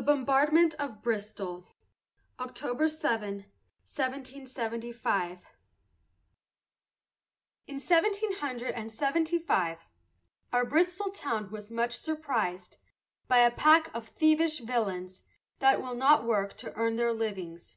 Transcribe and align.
THE 0.00 0.06
BOMBARDMENT 0.06 0.76
OF 0.78 1.02
BRISTOL 1.02 1.66
[October 2.40 2.88
7, 2.88 3.34
1775] 3.84 5.46
In 7.66 7.78
seventeen 7.78 8.32
hundred 8.36 8.70
and 8.70 8.90
seventy 8.90 9.38
five, 9.38 9.86
Our 10.54 10.64
Bristol 10.64 11.10
town 11.10 11.50
was 11.50 11.70
much 11.70 11.98
surprised 11.98 12.78
By 13.28 13.40
a 13.40 13.50
pack 13.50 13.94
of 13.94 14.08
thievish 14.08 14.60
villains, 14.60 15.20
That 15.58 15.82
will 15.82 15.94
not 15.94 16.24
work 16.24 16.56
to 16.64 16.72
earn 16.76 16.96
their 16.96 17.12
livings. 17.12 17.76